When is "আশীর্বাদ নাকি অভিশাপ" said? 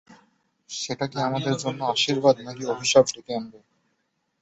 1.93-3.05